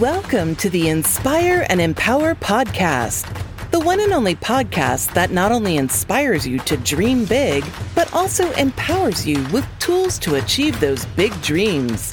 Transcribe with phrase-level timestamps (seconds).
[0.00, 3.28] Welcome to the Inspire and Empower podcast,
[3.72, 7.62] the one and only podcast that not only inspires you to dream big,
[7.94, 12.10] but also empowers you with tools to achieve those big dreams.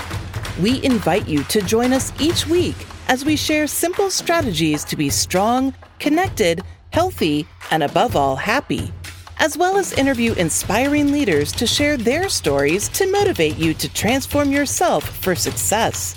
[0.61, 2.75] We invite you to join us each week
[3.07, 8.91] as we share simple strategies to be strong, connected, healthy, and above all, happy,
[9.37, 14.51] as well as interview inspiring leaders to share their stories to motivate you to transform
[14.51, 16.13] yourself for success.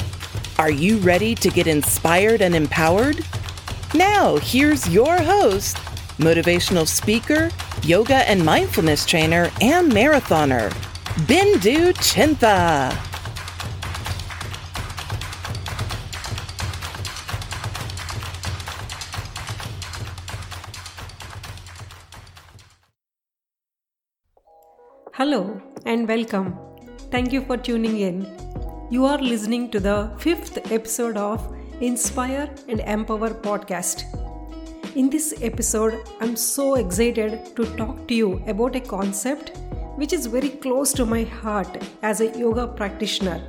[0.59, 3.25] Are you ready to get inspired and empowered?
[3.95, 5.77] Now, here's your host,
[6.19, 7.51] motivational speaker,
[7.83, 10.71] yoga and mindfulness trainer, and marathoner,
[11.27, 12.93] Bindu Chintha.
[25.15, 26.59] Hello and welcome.
[27.11, 28.42] Thank you for tuning in.
[28.93, 31.41] You are listening to the fifth episode of
[31.81, 34.03] Inspire and Empower podcast.
[34.95, 39.57] In this episode, I'm so excited to talk to you about a concept
[39.97, 43.41] which is very close to my heart as a yoga practitioner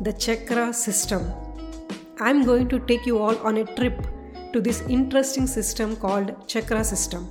[0.00, 1.32] the chakra system.
[2.18, 4.04] I'm going to take you all on a trip
[4.52, 7.28] to this interesting system called chakra system.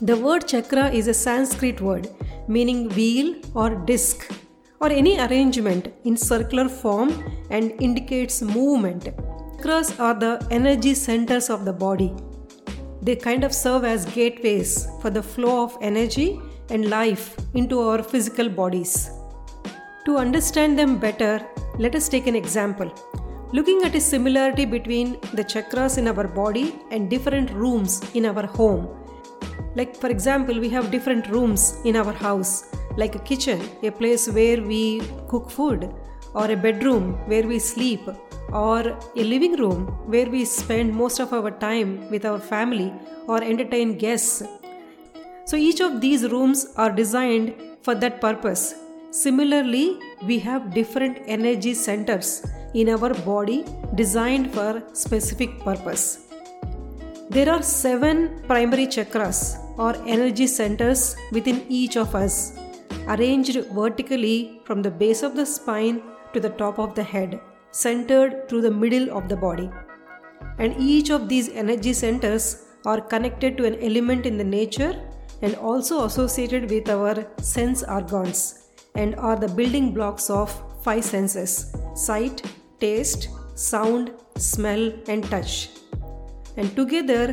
[0.00, 2.08] The word chakra is a Sanskrit word
[2.46, 4.32] meaning wheel or disc
[4.80, 7.10] or any arrangement in circular form
[7.50, 9.04] and indicates movement.
[9.04, 12.14] Chakras are the energy centers of the body.
[13.02, 18.02] They kind of serve as gateways for the flow of energy and life into our
[18.02, 19.10] physical bodies.
[20.04, 21.44] To understand them better,
[21.78, 22.92] let us take an example.
[23.52, 28.46] Looking at a similarity between the chakras in our body and different rooms in our
[28.46, 28.88] home
[29.76, 32.64] like, for example, we have different rooms in our house,
[32.96, 35.92] like a kitchen, a place where we cook food,
[36.34, 38.00] or a bedroom where we sleep,
[38.52, 38.80] or
[39.16, 42.92] a living room where we spend most of our time with our family
[43.26, 44.42] or entertain guests.
[45.44, 48.74] So, each of these rooms are designed for that purpose.
[49.10, 53.64] Similarly, we have different energy centers in our body
[53.94, 56.26] designed for specific purpose.
[57.30, 59.38] There are seven primary chakras
[59.78, 62.58] or energy centers within each of us,
[63.08, 66.02] arranged vertically from the base of the spine
[66.32, 67.40] to the top of the head,
[67.70, 69.70] centered through the middle of the body.
[70.58, 74.94] And each of these energy centers are connected to an element in the nature
[75.42, 80.50] and also associated with our sense organs and are the building blocks of
[80.82, 82.42] five senses sight,
[82.80, 85.70] taste, sound, smell, and touch.
[86.56, 87.24] And together,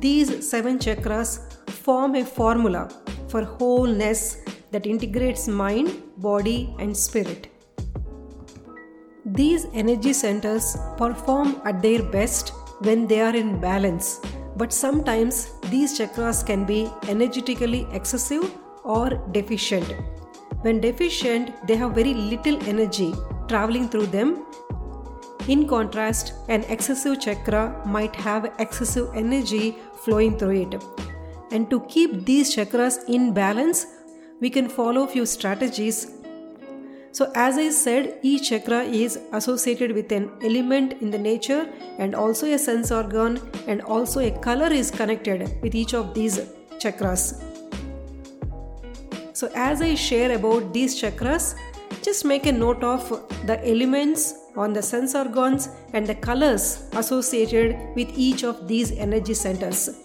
[0.00, 1.30] these seven chakras
[1.70, 2.88] form a formula
[3.28, 7.48] for wholeness that integrates mind, body, and spirit.
[9.24, 14.20] These energy centers perform at their best when they are in balance,
[14.56, 18.50] but sometimes these chakras can be energetically excessive
[18.82, 19.94] or deficient.
[20.62, 23.14] When deficient, they have very little energy
[23.48, 24.44] traveling through them.
[25.48, 30.84] In contrast, an excessive chakra might have excessive energy flowing through it.
[31.50, 33.86] And to keep these chakras in balance,
[34.42, 35.98] we can follow few strategies.
[37.12, 42.16] So as I said, each chakra is associated with an element in the nature and
[42.16, 46.40] also a sense organ and also a color is connected with each of these
[46.84, 47.40] chakras.
[49.32, 51.54] So as I share about these chakras,
[52.02, 53.08] just make a note of
[53.46, 59.34] the elements on the sense organs and the colors associated with each of these energy
[59.34, 60.01] centers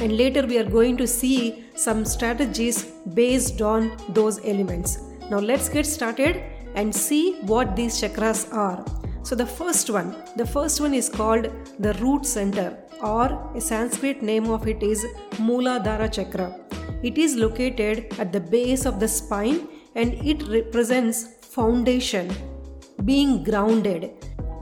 [0.00, 4.98] and later we are going to see some strategies based on those elements.
[5.30, 6.42] Now let's get started
[6.74, 8.84] and see what these chakras are.
[9.22, 14.22] So the first one, the first one is called the root center or a Sanskrit
[14.22, 16.58] name of it is Mooladhara chakra.
[17.02, 22.30] It is located at the base of the spine and it represents foundation,
[23.04, 24.12] being grounded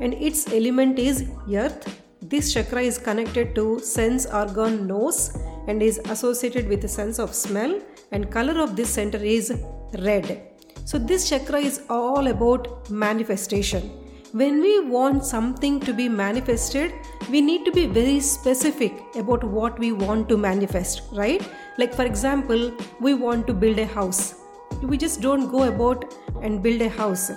[0.01, 5.39] and its element is earth this chakra is connected to sense organ nose
[5.69, 7.81] and is associated with the sense of smell
[8.11, 9.53] and color of this center is
[10.01, 10.43] red.
[10.85, 13.91] So this chakra is all about manifestation.
[14.33, 16.93] When we want something to be manifested,
[17.31, 21.49] we need to be very specific about what we want to manifest, right?
[21.79, 24.35] Like for example, we want to build a house.
[24.83, 26.13] We just don't go about
[26.43, 27.31] and build a house.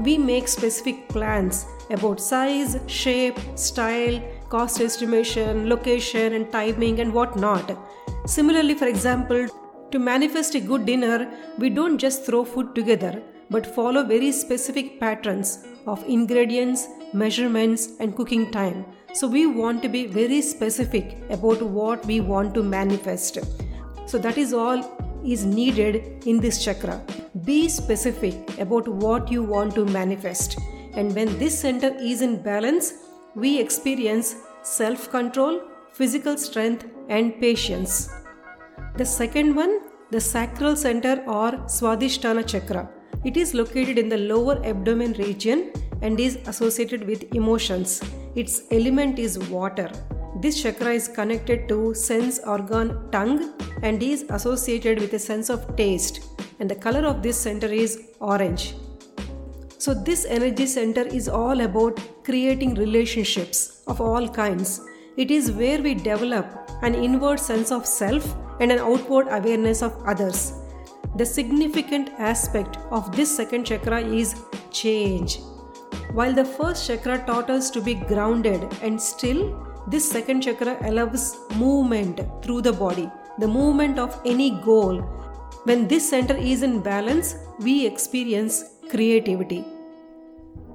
[0.00, 7.76] We make specific plans about size, shape, style, cost estimation, location, and timing, and whatnot.
[8.26, 9.46] Similarly, for example,
[9.90, 14.98] to manifest a good dinner, we don't just throw food together, but follow very specific
[15.00, 18.84] patterns of ingredients, measurements, and cooking time.
[19.12, 23.38] So, we want to be very specific about what we want to manifest.
[24.06, 24.84] So, that is all
[25.24, 27.00] is needed in this chakra.
[27.44, 30.58] Be specific about what you want to manifest.
[30.94, 32.94] And when this center is in balance,
[33.36, 35.60] we experience self control,
[35.92, 38.08] physical strength, and patience.
[38.96, 39.80] The second one,
[40.10, 42.88] the sacral center or Swadhisthana chakra.
[43.24, 48.02] It is located in the lower abdomen region and is associated with emotions.
[48.34, 49.90] Its element is water.
[50.40, 55.76] This chakra is connected to sense organ tongue and is associated with a sense of
[55.76, 56.20] taste.
[56.58, 58.74] And the color of this center is orange.
[59.78, 64.80] So, this energy center is all about creating relationships of all kinds.
[65.16, 66.46] It is where we develop
[66.82, 68.24] an inward sense of self
[68.60, 70.52] and an outward awareness of others.
[71.14, 74.34] The significant aspect of this second chakra is
[74.72, 75.38] change.
[76.12, 79.40] While the first chakra taught us to be grounded and still,
[79.86, 83.08] this second chakra allows movement through the body,
[83.38, 85.00] the movement of any goal.
[85.64, 89.64] When this center is in balance, we experience creativity.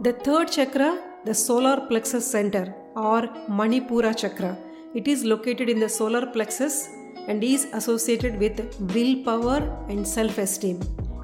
[0.02, 3.22] The third chakra, the solar plexus center or
[3.60, 4.58] Manipura chakra,
[4.96, 6.90] it is located in the solar plexus
[7.28, 8.60] and is associated with
[8.96, 10.80] willpower and self esteem.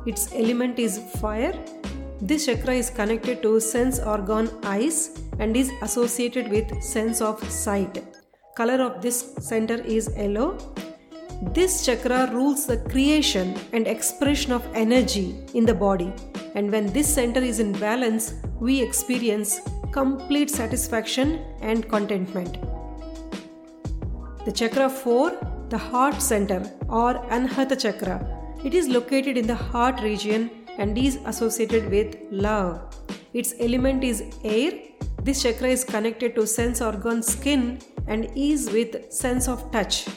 [0.05, 1.55] Its element is fire.
[2.21, 8.03] This chakra is connected to sense organ eyes and is associated with sense of sight.
[8.55, 10.57] Color of this center is yellow.
[11.53, 16.13] This chakra rules the creation and expression of energy in the body.
[16.55, 19.59] And when this center is in balance, we experience
[19.91, 22.57] complete satisfaction and contentment.
[24.45, 28.17] The chakra 4 the heart center or Anahata chakra.
[28.63, 32.79] It is located in the heart region and is associated with love.
[33.33, 34.71] Its element is air.
[35.23, 40.07] This chakra is connected to sense organ skin and is with sense of touch.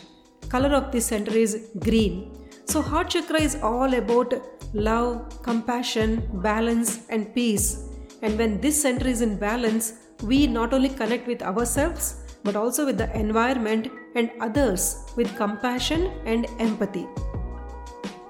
[0.49, 2.37] Color of this center is green.
[2.67, 4.35] So heart chakra is all about
[4.73, 7.90] love, compassion, balance and peace.
[8.23, 12.87] And when this center is in balance, we not only connect with ourselves but also
[12.87, 17.07] with the environment and others with compassion and empathy.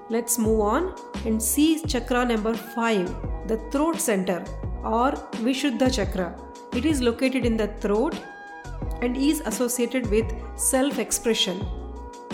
[0.09, 0.95] Let's move on
[1.25, 4.43] and see chakra number 5, the throat center
[4.83, 5.11] or
[5.43, 6.35] Vishuddha chakra.
[6.73, 8.15] It is located in the throat
[9.01, 11.65] and is associated with self expression,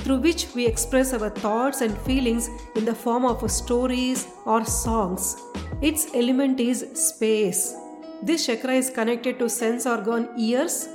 [0.04, 5.36] through which we express our thoughts and feelings in the form of stories or songs.
[5.82, 7.76] Its element is space.
[8.24, 10.90] This chakra is connected to sense organ ears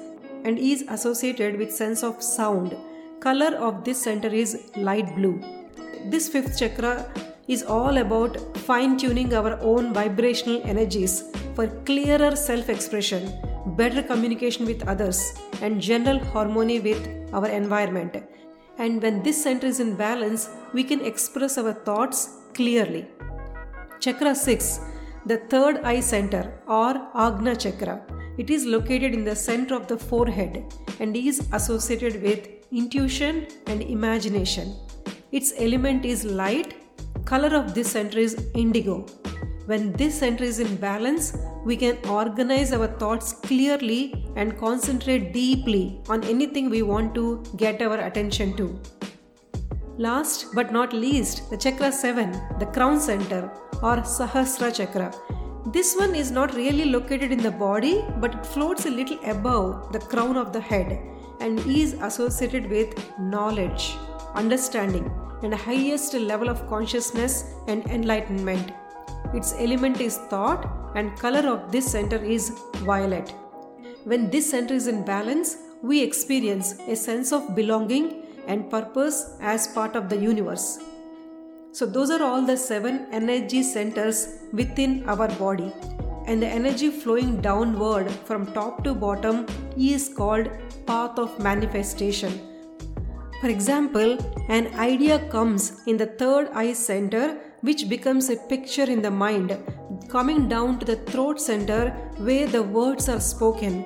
[0.44, 2.76] and is associated with sense of sound.
[3.20, 5.40] Color of this center is light blue.
[6.06, 7.08] This fifth chakra
[7.46, 11.25] is all about fine tuning our own vibrational energies
[11.55, 13.32] for clearer self expression,
[13.76, 18.16] better communication with others, and general harmony with our environment.
[18.84, 22.19] And when this center is in balance, we can express our thoughts
[22.52, 23.06] clearly.
[24.00, 24.81] Chakra 6,
[25.26, 28.02] the third eye center or Agna chakra
[28.38, 30.64] it is located in the center of the forehead
[30.99, 34.75] and is associated with intuition and imagination.
[35.31, 36.75] Its element is light.
[37.24, 39.06] Color of this center is indigo.
[39.72, 45.98] When this center is in balance, we can organize our thoughts clearly and concentrate deeply
[46.10, 48.67] on anything we want to get our attention to.
[49.96, 53.50] Last but not least, the chakra 7, the crown center
[53.82, 55.10] or Sahasra chakra.
[55.69, 59.91] This one is not really located in the body, but it floats a little above
[59.91, 61.00] the crown of the head
[61.41, 63.94] and is associated with knowledge,
[64.34, 65.10] understanding,
[65.43, 68.70] and highest level of consciousness and enlightenment.
[69.34, 73.32] Its element is thought, and color of this center is violet.
[74.05, 79.69] When this center is in balance, we experience a sense of belonging and purpose as
[79.69, 80.79] part of the universe.
[81.72, 85.72] So, those are all the seven energy centers within our body.
[86.26, 90.50] And the energy flowing downward from top to bottom is called
[90.86, 92.41] path of manifestation.
[93.41, 99.02] For example, an idea comes in the third eye center, which becomes a picture in
[99.02, 99.56] the mind,
[100.08, 103.84] coming down to the throat center where the words are spoken.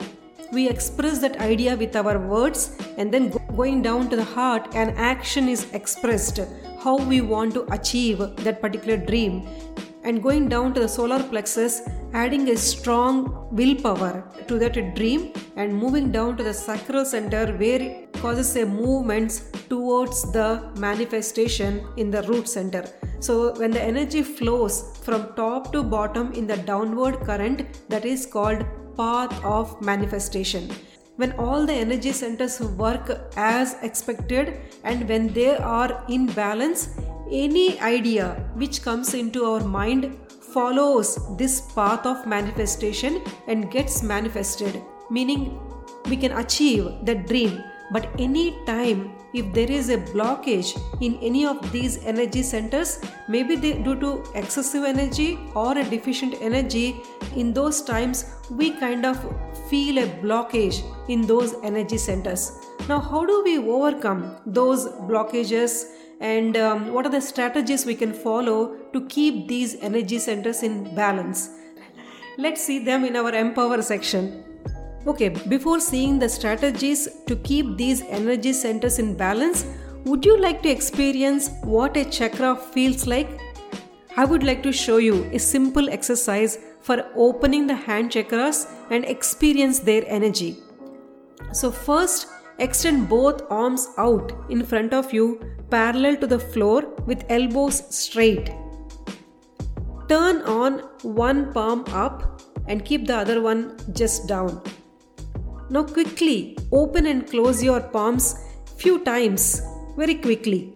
[0.52, 4.90] We express that idea with our words, and then going down to the heart, an
[4.96, 6.40] action is expressed
[6.82, 9.48] how we want to achieve that particular dream
[10.04, 13.14] and going down to the solar plexus adding a strong
[13.50, 14.12] willpower
[14.46, 20.30] to that dream and moving down to the sacral center where causes a movement towards
[20.32, 22.84] the manifestation in the root center.
[23.20, 28.26] So, when the energy flows from top to bottom in the downward current, that is
[28.26, 28.64] called
[28.96, 30.70] path of manifestation.
[31.16, 36.90] When all the energy centers work as expected and when they are in balance,
[37.30, 40.16] any idea which comes into our mind
[40.56, 45.58] follows this path of manifestation and gets manifested, meaning
[46.08, 51.44] we can achieve that dream but any time if there is a blockage in any
[51.46, 56.96] of these energy centers maybe they, due to excessive energy or a deficient energy
[57.36, 59.18] in those times we kind of
[59.68, 62.52] feel a blockage in those energy centers.
[62.88, 65.84] Now how do we overcome those blockages?
[66.20, 70.94] And um, what are the strategies we can follow to keep these energy centers in
[70.94, 71.50] balance?
[72.38, 74.44] Let's see them in our empower section
[75.06, 79.64] Okay, before seeing the strategies to keep these energy centers in balance,
[80.04, 83.28] would you like to experience what a chakra feels like?
[84.16, 89.04] I would like to show you a simple exercise for opening the hand chakras and
[89.04, 90.56] experience their energy.
[91.52, 92.26] So, first,
[92.58, 98.50] extend both arms out in front of you, parallel to the floor with elbows straight.
[100.08, 104.60] Turn on one palm up and keep the other one just down.
[105.68, 108.36] Now quickly open and close your palms
[108.76, 109.62] few times
[109.96, 110.72] very quickly.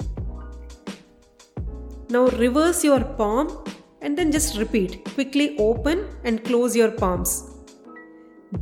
[2.08, 3.64] Now reverse your palm
[4.02, 5.04] and then just repeat.
[5.14, 7.50] Quickly open and close your palms.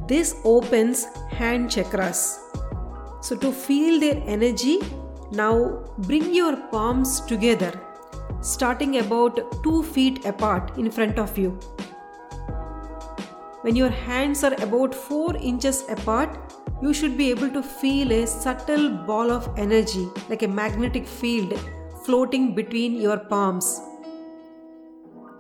[0.07, 2.39] This opens hand chakras.
[3.23, 4.81] So to feel their energy,
[5.33, 7.73] now bring your palms together,
[8.43, 11.59] starting about 2 feet apart in front of you.
[13.63, 18.25] When your hands are about 4 inches apart, you should be able to feel a
[18.25, 21.59] subtle ball of energy like a magnetic field
[22.05, 23.81] floating between your palms.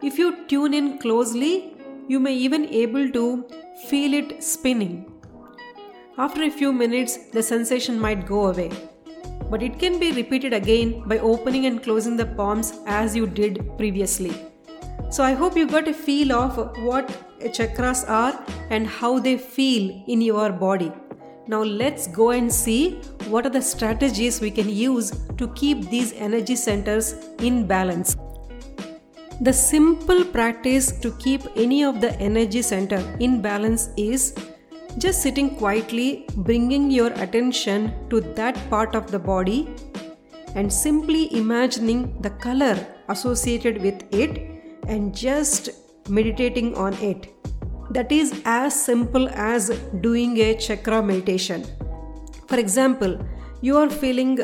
[0.02, 1.76] If you tune in closely,
[2.08, 3.46] you may even able to
[3.86, 5.12] feel it spinning.
[6.16, 8.72] After a few minutes, the sensation might go away.
[9.48, 13.78] But it can be repeated again by opening and closing the palms as you did
[13.78, 14.32] previously.
[15.08, 20.04] So I hope you got a feel of what chakras are and how they feel
[20.06, 20.92] in your body.
[21.46, 26.12] Now let's go and see what are the strategies we can use to keep these
[26.12, 28.16] energy centers in balance.
[29.40, 34.34] The simple practice to keep any of the energy center in balance is
[34.98, 39.74] just sitting quietly, bringing your attention to that part of the body
[40.54, 45.70] and simply imagining the color associated with it and just
[46.08, 47.34] meditating on it.
[47.90, 51.64] That is as simple as doing a chakra meditation.
[52.46, 53.18] For example,
[53.60, 54.38] you are feeling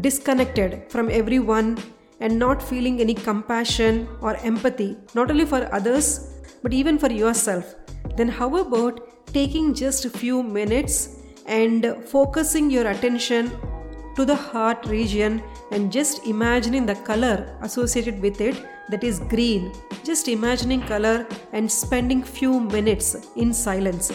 [0.00, 1.78] disconnected from everyone
[2.20, 6.32] and not feeling any compassion or empathy, not only for others
[6.62, 7.74] but even for yourself.
[8.16, 13.50] Then, how about taking just a few minutes and focusing your attention
[14.16, 18.56] to the heart region and just imagining the color associated with it
[18.88, 19.72] that is green.
[20.04, 24.12] Just imagining color and spending few minutes in silence.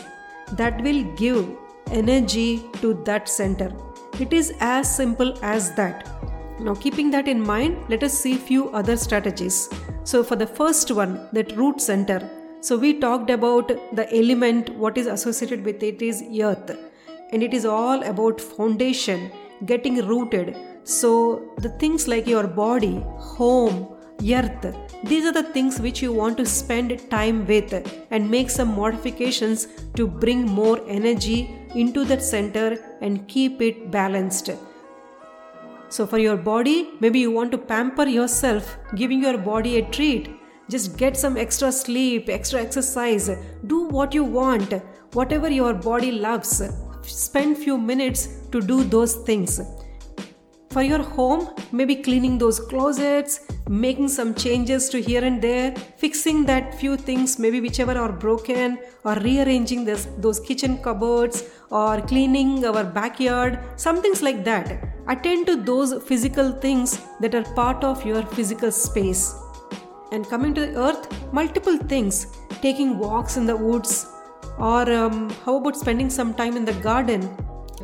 [0.54, 1.48] That will give
[1.92, 3.72] energy to that center.
[4.20, 6.08] It is as simple as that.
[6.60, 9.70] Now keeping that in mind let us see few other strategies.
[10.04, 12.30] So for the first one that root center.
[12.62, 16.78] So we talked about the element what is associated with it is earth.
[17.32, 19.32] And it is all about foundation
[19.66, 20.56] getting rooted.
[20.84, 23.91] So the things like your body home
[24.30, 24.76] earth.
[25.04, 27.74] These are the things which you want to spend time with
[28.12, 31.40] and make some modifications to bring more energy
[31.76, 34.52] into that center and keep it balanced.
[35.90, 40.30] So, for your body, maybe you want to pamper yourself, giving your body a treat.
[40.70, 43.30] Just get some extra sleep, extra exercise,
[43.68, 44.74] do what you want,
[45.14, 46.62] whatever your body loves.
[47.02, 49.60] Spend few minutes to do those things
[50.72, 56.46] for your home, maybe cleaning those closets, making some changes to here and there, fixing
[56.46, 62.66] that few things, maybe whichever are broken, or rearranging this, those kitchen cupboards, or cleaning
[62.66, 64.88] our backyard, some things like that.
[65.08, 69.36] Attend to those physical things that are part of your physical space.
[70.12, 72.28] And coming to the earth, multiple things
[72.62, 74.08] taking walks in the woods,
[74.58, 77.30] or um, how about spending some time in the garden,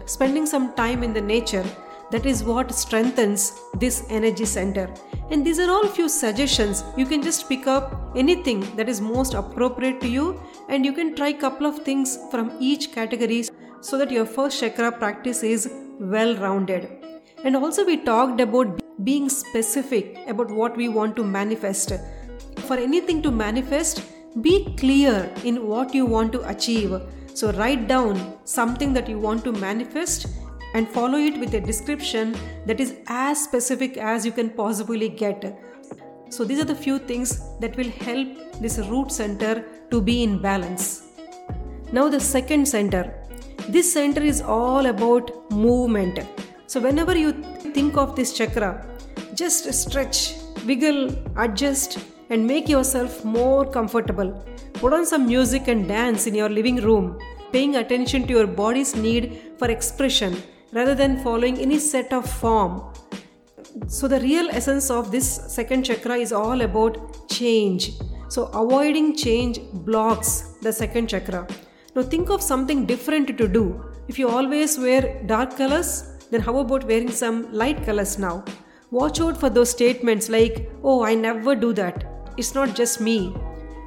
[0.06, 1.66] spending some time in the nature
[2.12, 4.90] that is what strengthens this energy center.
[5.30, 6.84] And these are all few suggestions.
[6.96, 11.16] You can just pick up anything that is most appropriate to you and you can
[11.16, 13.44] try couple of things from each category
[13.82, 16.90] so that your first chakra practice is well rounded.
[17.44, 21.92] And also, we talked about being specific about what we want to manifest.
[22.68, 24.04] For anything to manifest,
[24.42, 27.00] be clear in what you want to achieve.
[27.34, 30.28] So, write down something that you want to manifest
[30.78, 32.36] and follow it with a description
[32.68, 35.46] that is as specific as you can possibly get.
[36.30, 37.30] So, these are the few things
[37.62, 38.28] that will help
[38.62, 39.54] this root center
[39.92, 40.84] to be in balance.
[41.92, 43.04] Now, the second center.
[43.70, 46.20] This center is all about movement.
[46.68, 47.32] So, whenever you
[47.78, 48.72] think of this chakra,
[49.34, 51.02] just stretch, wiggle,
[51.38, 51.98] adjust,
[52.30, 54.30] and make yourself more comfortable.
[54.74, 57.20] Put on some music and dance in your living room,
[57.52, 60.38] paying attention to your body's need for expression
[60.72, 62.94] rather than following any set of form.
[63.88, 67.92] So, the real essence of this second chakra is all about change.
[68.30, 71.48] So, avoiding change blocks the second chakra.
[71.96, 73.84] Now, think of something different to do.
[74.08, 78.44] If you always wear dark colors, then how about wearing some light colors now?
[78.92, 82.06] Watch out for those statements like, oh, I never do that.
[82.38, 83.36] It's not just me.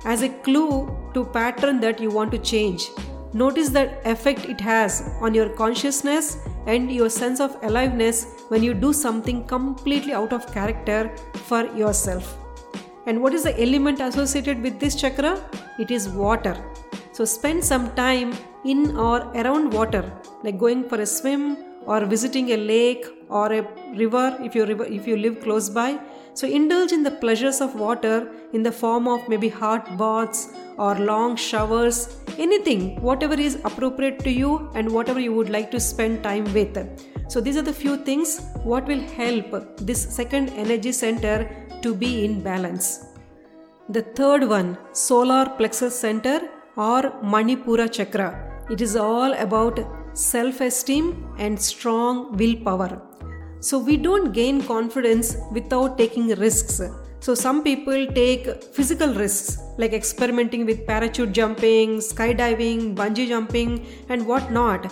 [0.04, 2.88] As a clue to pattern that you want to change.
[3.32, 6.37] Notice the effect it has on your consciousness
[6.67, 11.11] and your sense of aliveness when you do something completely out of character
[11.49, 12.37] for yourself.
[13.07, 15.43] And what is the element associated with this chakra?
[15.79, 16.57] It is water.
[17.12, 20.05] So spend some time in or around water,
[20.43, 23.62] like going for a swim or visiting a lake or a
[23.97, 25.99] river if you if you live close by
[26.34, 28.16] so indulge in the pleasures of water
[28.52, 31.99] in the form of maybe hot baths or long showers
[32.38, 36.76] anything whatever is appropriate to you and whatever you would like to spend time with.
[37.28, 41.37] So these are the few things what will help this second energy center
[41.82, 43.06] to be in balance.
[43.88, 47.02] The third one solar plexus center or
[47.34, 48.28] manipura chakra.
[48.70, 49.80] It is all about
[50.14, 53.10] self esteem, and strong willpower.
[53.61, 56.81] So, we don't gain confidence without taking risks.
[57.21, 64.27] So, some people take physical risks like experimenting with parachute jumping, skydiving, bungee jumping, and
[64.27, 64.90] whatnot.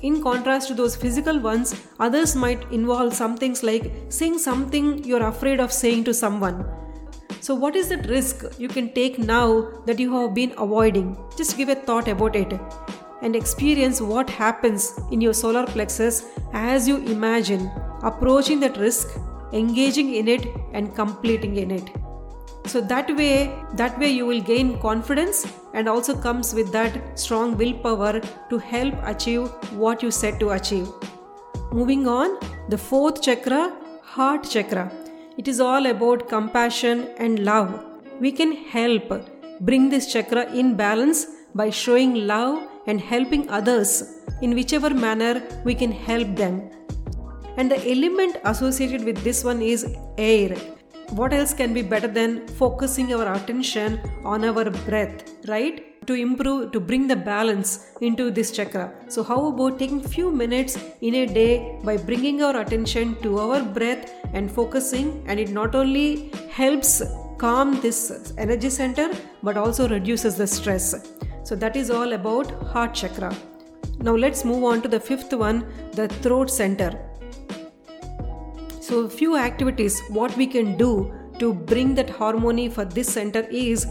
[0.00, 5.26] In contrast to those physical ones, others might involve some things like saying something you're
[5.26, 6.64] afraid of saying to someone.
[7.40, 11.16] So, what is that risk you can take now that you have been avoiding?
[11.36, 12.58] Just give a thought about it
[13.22, 17.70] and experience what happens in your solar plexus as you imagine
[18.02, 19.18] approaching that risk,
[19.52, 21.90] engaging in it, and completing in it.
[22.66, 27.56] So that way, that way you will gain confidence and also comes with that strong
[27.56, 30.88] willpower to help achieve what you set to achieve.
[31.72, 34.90] Moving on, the fourth chakra, heart chakra.
[35.38, 37.84] It is all about compassion and love.
[38.20, 39.12] We can help
[39.60, 45.74] bring this chakra in balance by showing love and helping others in whichever manner we
[45.74, 46.70] can help them.
[47.56, 50.56] And the element associated with this one is air.
[51.10, 56.06] What else can be better than focusing our attention on our breath, right?
[56.06, 58.92] To improve, to bring the balance into this chakra.
[59.08, 63.62] So, how about taking few minutes in a day by bringing our attention to our
[63.62, 65.24] breath and focusing?
[65.26, 67.02] And it not only helps
[67.38, 69.10] calm this energy center
[69.42, 71.16] but also reduces the stress.
[71.46, 73.32] So that is all about heart chakra.
[74.00, 76.90] Now let's move on to the fifth one, the throat center.
[78.80, 83.42] So a few activities what we can do to bring that harmony for this center
[83.48, 83.86] is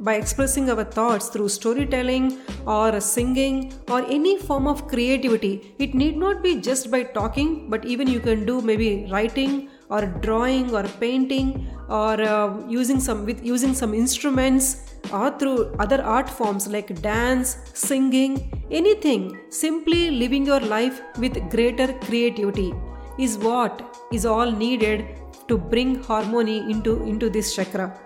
[0.00, 5.74] by expressing our thoughts through storytelling or singing or any form of creativity.
[5.78, 10.02] It need not be just by talking, but even you can do maybe writing or
[10.24, 16.28] drawing or painting or uh, using some with using some instruments or through other art
[16.28, 18.34] forms like dance, singing,
[18.70, 22.74] anything, simply living your life with greater creativity
[23.18, 25.06] is what is all needed
[25.48, 27.98] to bring harmony into, into this chakra.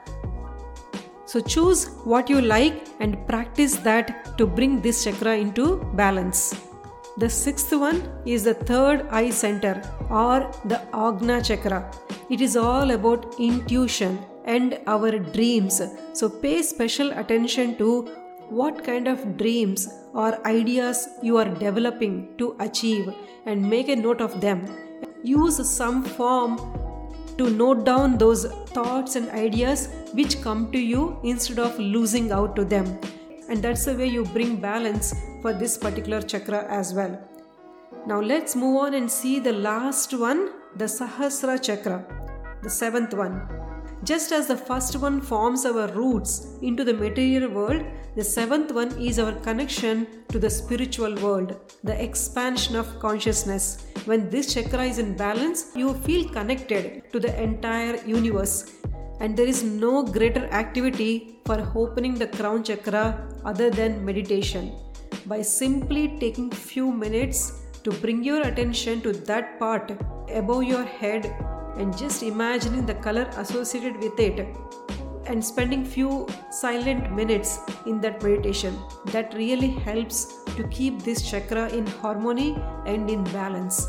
[1.25, 6.55] So choose what you like and practice that to bring this chakra into balance.
[7.18, 11.90] The sixth one is the third eye center or the Agna chakra.
[12.31, 15.83] It is all about intuition and our dreams.
[16.14, 18.09] So pay special attention to
[18.48, 23.12] what kind of dreams or ideas you are developing to achieve
[23.44, 24.64] and make a note of them.
[25.22, 26.57] Use some form
[27.37, 32.57] to note down those thoughts and ideas which come to you instead of losing out
[32.57, 32.98] to them.
[33.53, 37.21] And that's the way you bring balance for this particular chakra as well.
[38.07, 40.41] Now let's move on and see the last one,
[40.77, 41.99] the Sahasra chakra,
[42.62, 43.37] the seventh one.
[44.05, 47.85] Just as the first one forms our roots into the material world,
[48.15, 53.87] The seventh one is our connection to the spiritual world, the expansion of consciousness.
[54.05, 58.71] When this chakra is in balance, you feel connected to the entire universe.
[59.20, 64.72] And there is no greater activity for opening the crown chakra other than meditation.
[65.27, 69.90] By simply taking few minutes to bring your attention to that part
[70.33, 71.27] above your head
[71.77, 74.46] and just imagining the color associated with it
[75.27, 81.68] and spending few silent minutes in that meditation that really helps to keep this chakra
[81.70, 83.87] in harmony and in balance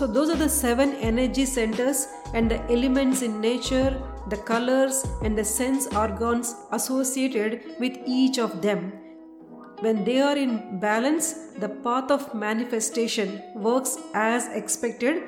[0.00, 3.90] so those are the seven energy centers and the elements in nature
[4.28, 8.86] the colors and the sense organs associated with each of them
[9.86, 11.28] when they are in balance
[11.64, 15.22] the path of manifestation works as expected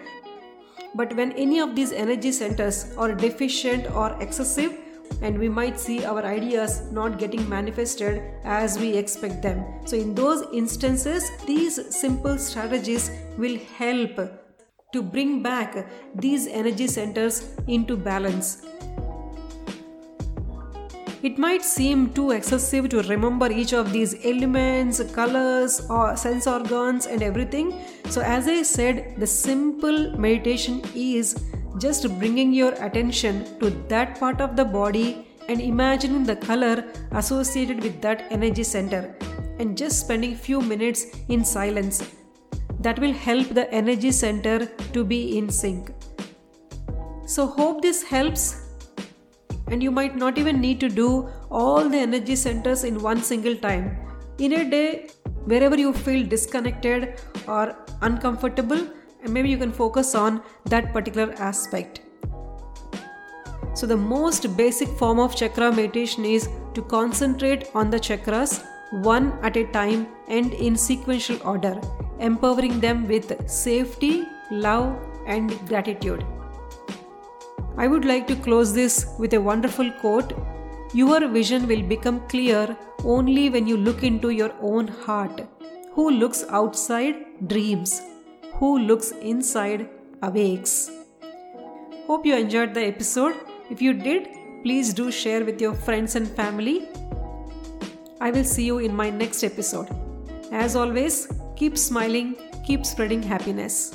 [0.94, 4.76] but when any of these energy centers are deficient or excessive,
[5.22, 9.64] and we might see our ideas not getting manifested as we expect them.
[9.87, 14.20] So, in those instances, these simple strategies will help
[14.92, 18.66] to bring back these energy centers into balance.
[21.22, 27.07] It might seem too excessive to remember each of these elements, colors, or sense organs,
[27.07, 27.81] and everything.
[28.11, 31.37] So, as I said, the simple meditation is
[31.78, 37.83] just bringing your attention to that part of the body and imagining the color associated
[37.83, 39.14] with that energy center
[39.59, 42.02] and just spending few minutes in silence
[42.83, 44.66] that will help the energy center
[44.97, 45.95] to be in sync
[47.27, 48.62] so hope this helps
[49.73, 53.57] and you might not even need to do all the energy centers in one single
[53.57, 53.97] time.
[54.38, 55.09] In a day,
[55.45, 58.87] wherever you feel disconnected or uncomfortable,
[59.23, 62.01] and maybe you can focus on that particular aspect.
[63.75, 68.62] So, the most basic form of chakra meditation is to concentrate on the chakras
[69.03, 71.81] one at a time and in sequential order,
[72.22, 76.24] empowering them with safety, love, and gratitude.
[77.76, 80.32] I would like to close this with a wonderful quote
[80.94, 85.40] Your vision will become clear only when you look into your own heart.
[85.94, 88.00] Who looks outside dreams,
[88.54, 89.88] who looks inside
[90.22, 90.90] awakes.
[92.06, 93.35] Hope you enjoyed the episode.
[93.70, 94.28] If you did,
[94.62, 96.88] please do share with your friends and family.
[98.20, 99.88] I will see you in my next episode.
[100.52, 102.37] As always, keep smiling,
[102.67, 103.95] keep spreading happiness.